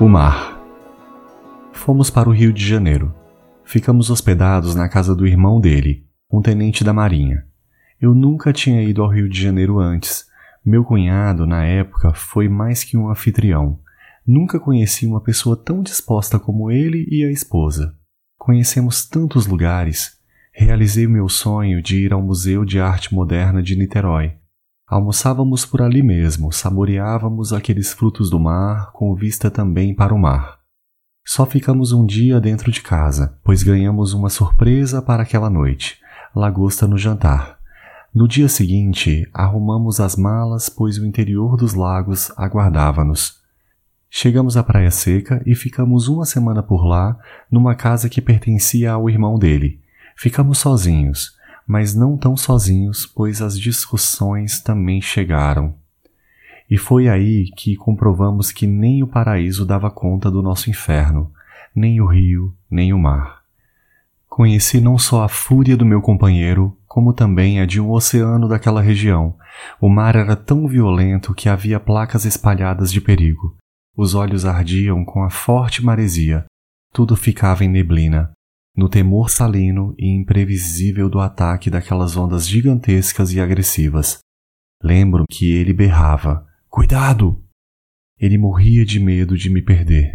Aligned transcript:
O 0.00 0.08
mar. 0.08 0.58
Fomos 1.74 2.08
para 2.08 2.26
o 2.26 2.32
Rio 2.32 2.54
de 2.54 2.66
Janeiro. 2.66 3.14
Ficamos 3.62 4.08
hospedados 4.08 4.74
na 4.74 4.88
casa 4.88 5.14
do 5.14 5.26
irmão 5.26 5.60
dele, 5.60 6.06
um 6.32 6.40
tenente 6.40 6.82
da 6.82 6.90
Marinha. 6.90 7.44
Eu 8.00 8.14
nunca 8.14 8.50
tinha 8.50 8.82
ido 8.82 9.02
ao 9.02 9.10
Rio 9.10 9.28
de 9.28 9.38
Janeiro 9.38 9.78
antes. 9.78 10.24
Meu 10.64 10.84
cunhado, 10.84 11.46
na 11.46 11.66
época, 11.66 12.14
foi 12.14 12.48
mais 12.48 12.82
que 12.82 12.96
um 12.96 13.10
anfitrião. 13.10 13.78
Nunca 14.26 14.58
conheci 14.58 15.06
uma 15.06 15.20
pessoa 15.20 15.54
tão 15.54 15.82
disposta 15.82 16.38
como 16.38 16.70
ele 16.70 17.06
e 17.10 17.22
a 17.22 17.30
esposa. 17.30 17.94
Conhecemos 18.38 19.06
tantos 19.06 19.46
lugares. 19.46 20.18
Realizei 20.50 21.06
meu 21.06 21.28
sonho 21.28 21.82
de 21.82 21.98
ir 21.98 22.14
ao 22.14 22.22
Museu 22.22 22.64
de 22.64 22.80
Arte 22.80 23.14
Moderna 23.14 23.62
de 23.62 23.76
Niterói. 23.76 24.39
Almoçávamos 24.90 25.64
por 25.64 25.82
ali 25.82 26.02
mesmo, 26.02 26.50
saboreávamos 26.50 27.52
aqueles 27.52 27.92
frutos 27.92 28.28
do 28.28 28.40
mar, 28.40 28.90
com 28.90 29.14
vista 29.14 29.48
também 29.48 29.94
para 29.94 30.12
o 30.12 30.18
mar. 30.18 30.58
Só 31.24 31.46
ficamos 31.46 31.92
um 31.92 32.04
dia 32.04 32.40
dentro 32.40 32.72
de 32.72 32.82
casa, 32.82 33.38
pois 33.44 33.62
ganhamos 33.62 34.14
uma 34.14 34.28
surpresa 34.28 35.00
para 35.00 35.22
aquela 35.22 35.48
noite: 35.48 36.00
lagosta 36.34 36.88
no 36.88 36.98
jantar. 36.98 37.60
No 38.12 38.26
dia 38.26 38.48
seguinte, 38.48 39.30
arrumamos 39.32 40.00
as 40.00 40.16
malas, 40.16 40.68
pois 40.68 40.98
o 40.98 41.06
interior 41.06 41.56
dos 41.56 41.74
lagos 41.74 42.32
aguardava-nos. 42.36 43.38
Chegamos 44.10 44.56
à 44.56 44.64
Praia 44.64 44.90
Seca 44.90 45.40
e 45.46 45.54
ficamos 45.54 46.08
uma 46.08 46.24
semana 46.24 46.64
por 46.64 46.84
lá, 46.84 47.16
numa 47.48 47.76
casa 47.76 48.08
que 48.08 48.20
pertencia 48.20 48.90
ao 48.90 49.08
irmão 49.08 49.38
dele. 49.38 49.80
Ficamos 50.16 50.58
sozinhos, 50.58 51.38
mas 51.70 51.94
não 51.94 52.16
tão 52.16 52.36
sozinhos, 52.36 53.06
pois 53.06 53.40
as 53.40 53.56
discussões 53.56 54.60
também 54.60 55.00
chegaram. 55.00 55.72
E 56.68 56.76
foi 56.76 57.08
aí 57.08 57.48
que 57.56 57.76
comprovamos 57.76 58.50
que 58.50 58.66
nem 58.66 59.04
o 59.04 59.06
paraíso 59.06 59.64
dava 59.64 59.88
conta 59.88 60.28
do 60.28 60.42
nosso 60.42 60.68
inferno, 60.68 61.30
nem 61.72 62.00
o 62.00 62.06
rio, 62.06 62.52
nem 62.68 62.92
o 62.92 62.98
mar. 62.98 63.42
Conheci 64.28 64.80
não 64.80 64.98
só 64.98 65.22
a 65.22 65.28
fúria 65.28 65.76
do 65.76 65.86
meu 65.86 66.02
companheiro, 66.02 66.76
como 66.88 67.12
também 67.12 67.60
a 67.60 67.66
de 67.66 67.80
um 67.80 67.92
oceano 67.92 68.48
daquela 68.48 68.82
região. 68.82 69.36
O 69.80 69.88
mar 69.88 70.16
era 70.16 70.34
tão 70.34 70.66
violento 70.66 71.32
que 71.32 71.48
havia 71.48 71.78
placas 71.78 72.24
espalhadas 72.24 72.90
de 72.90 73.00
perigo. 73.00 73.56
Os 73.96 74.16
olhos 74.16 74.44
ardiam 74.44 75.04
com 75.04 75.22
a 75.22 75.30
forte 75.30 75.84
maresia. 75.84 76.46
Tudo 76.92 77.14
ficava 77.14 77.64
em 77.64 77.68
neblina 77.68 78.32
no 78.76 78.88
temor 78.88 79.28
salino 79.28 79.94
e 79.98 80.08
imprevisível 80.08 81.08
do 81.08 81.20
ataque 81.20 81.70
daquelas 81.70 82.16
ondas 82.16 82.48
gigantescas 82.48 83.32
e 83.32 83.40
agressivas. 83.40 84.18
Lembro 84.82 85.24
que 85.28 85.52
ele 85.52 85.72
berrava: 85.72 86.46
Cuidado! 86.68 87.42
Ele 88.18 88.38
morria 88.38 88.84
de 88.84 89.00
medo 89.00 89.36
de 89.36 89.50
me 89.50 89.62
perder. 89.62 90.12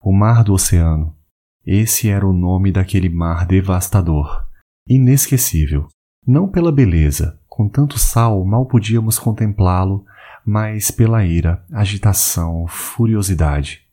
O 0.00 0.12
mar 0.12 0.44
do 0.44 0.52
oceano. 0.52 1.16
Esse 1.64 2.08
era 2.08 2.26
o 2.26 2.32
nome 2.32 2.72
daquele 2.72 3.08
mar 3.08 3.46
devastador, 3.46 4.44
inesquecível. 4.88 5.88
Não 6.26 6.48
pela 6.48 6.72
beleza, 6.72 7.38
com 7.48 7.68
tanto 7.68 7.98
sal 7.98 8.44
mal 8.44 8.66
podíamos 8.66 9.18
contemplá-lo, 9.18 10.04
mas 10.46 10.90
pela 10.90 11.24
ira, 11.24 11.64
agitação, 11.72 12.66
furiosidade. 12.66 13.87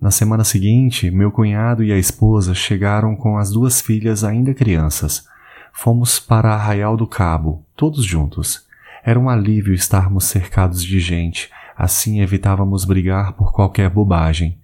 Na 0.00 0.10
semana 0.10 0.44
seguinte, 0.44 1.10
meu 1.10 1.30
cunhado 1.30 1.84
e 1.84 1.92
a 1.92 1.98
esposa 1.98 2.54
chegaram 2.54 3.14
com 3.14 3.36
as 3.36 3.50
duas 3.50 3.82
filhas 3.82 4.24
ainda 4.24 4.54
crianças. 4.54 5.26
Fomos 5.74 6.18
para 6.18 6.54
Arraial 6.54 6.96
do 6.96 7.06
Cabo, 7.06 7.66
todos 7.76 8.02
juntos. 8.02 8.66
Era 9.04 9.20
um 9.20 9.28
alívio 9.28 9.74
estarmos 9.74 10.24
cercados 10.24 10.82
de 10.82 10.98
gente, 11.00 11.50
assim 11.76 12.22
evitávamos 12.22 12.86
brigar 12.86 13.34
por 13.34 13.52
qualquer 13.52 13.90
bobagem. 13.90 14.58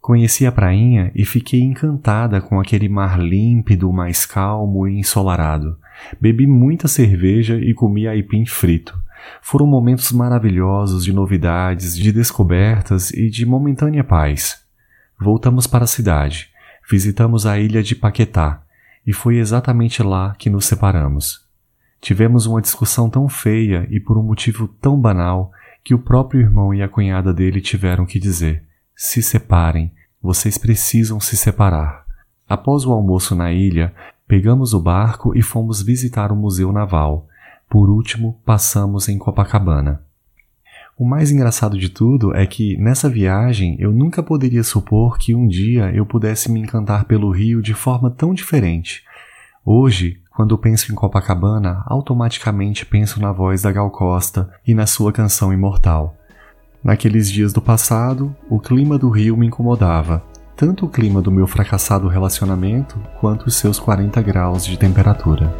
Conheci 0.00 0.46
a 0.46 0.52
prainha 0.52 1.10
e 1.16 1.24
fiquei 1.24 1.62
encantada 1.62 2.40
com 2.40 2.60
aquele 2.60 2.88
mar 2.88 3.18
límpido, 3.18 3.92
mais 3.92 4.24
calmo 4.24 4.86
e 4.86 5.00
ensolarado. 5.00 5.76
Bebi 6.20 6.46
muita 6.46 6.86
cerveja 6.86 7.58
e 7.58 7.74
comi 7.74 8.06
aipim 8.06 8.46
frito. 8.46 8.96
Foram 9.42 9.66
momentos 9.66 10.12
maravilhosos 10.12 11.04
de 11.04 11.12
novidades, 11.12 11.96
de 11.96 12.12
descobertas 12.12 13.10
e 13.10 13.28
de 13.28 13.44
momentânea 13.44 14.04
paz. 14.04 14.65
Voltamos 15.18 15.66
para 15.66 15.84
a 15.84 15.88
cidade, 15.88 16.50
visitamos 16.90 17.46
a 17.46 17.58
ilha 17.58 17.82
de 17.82 17.94
Paquetá 17.94 18.62
e 19.06 19.12
foi 19.12 19.38
exatamente 19.38 20.02
lá 20.02 20.34
que 20.38 20.50
nos 20.50 20.66
separamos. 20.66 21.46
Tivemos 22.00 22.46
uma 22.46 22.60
discussão 22.60 23.08
tão 23.08 23.28
feia 23.28 23.86
e 23.90 23.98
por 23.98 24.18
um 24.18 24.22
motivo 24.22 24.68
tão 24.68 25.00
banal 25.00 25.50
que 25.82 25.94
o 25.94 25.98
próprio 25.98 26.40
irmão 26.40 26.74
e 26.74 26.82
a 26.82 26.88
cunhada 26.88 27.32
dele 27.32 27.60
tiveram 27.60 28.04
que 28.04 28.18
dizer: 28.18 28.64
se 28.94 29.22
separem, 29.22 29.92
vocês 30.20 30.58
precisam 30.58 31.18
se 31.20 31.36
separar. 31.36 32.04
Após 32.48 32.84
o 32.84 32.92
almoço 32.92 33.34
na 33.34 33.52
ilha, 33.52 33.94
pegamos 34.26 34.74
o 34.74 34.80
barco 34.80 35.36
e 35.36 35.42
fomos 35.42 35.82
visitar 35.82 36.30
o 36.30 36.36
Museu 36.36 36.72
Naval. 36.72 37.26
Por 37.68 37.88
último, 37.88 38.40
passamos 38.44 39.08
em 39.08 39.18
Copacabana. 39.18 40.02
O 40.98 41.04
mais 41.04 41.30
engraçado 41.30 41.78
de 41.78 41.90
tudo 41.90 42.34
é 42.34 42.46
que, 42.46 42.74
nessa 42.78 43.06
viagem, 43.06 43.76
eu 43.78 43.92
nunca 43.92 44.22
poderia 44.22 44.64
supor 44.64 45.18
que 45.18 45.34
um 45.34 45.46
dia 45.46 45.92
eu 45.94 46.06
pudesse 46.06 46.50
me 46.50 46.58
encantar 46.58 47.04
pelo 47.04 47.30
Rio 47.30 47.60
de 47.60 47.74
forma 47.74 48.10
tão 48.10 48.32
diferente. 48.32 49.04
Hoje, 49.62 50.18
quando 50.34 50.56
penso 50.56 50.90
em 50.90 50.94
Copacabana, 50.94 51.84
automaticamente 51.86 52.86
penso 52.86 53.20
na 53.20 53.30
voz 53.30 53.60
da 53.60 53.70
Gal 53.70 53.90
Costa 53.90 54.48
e 54.66 54.74
na 54.74 54.86
sua 54.86 55.12
canção 55.12 55.52
imortal. 55.52 56.16
Naqueles 56.82 57.30
dias 57.30 57.52
do 57.52 57.60
passado, 57.60 58.34
o 58.48 58.58
clima 58.58 58.96
do 58.96 59.10
Rio 59.10 59.36
me 59.36 59.48
incomodava, 59.48 60.24
tanto 60.56 60.86
o 60.86 60.88
clima 60.88 61.20
do 61.20 61.30
meu 61.30 61.46
fracassado 61.46 62.08
relacionamento 62.08 62.98
quanto 63.20 63.48
os 63.48 63.56
seus 63.56 63.78
40 63.78 64.22
graus 64.22 64.64
de 64.64 64.78
temperatura. 64.78 65.54